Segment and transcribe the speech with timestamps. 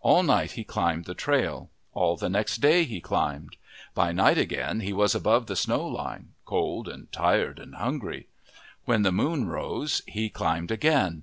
[0.00, 1.70] All night he climbed the trail.
[1.92, 3.56] All the next day he climbed.
[3.94, 8.26] By night again he was above the snow line, cold and tired and hungry.
[8.84, 11.22] When the moon arose, he climbed again.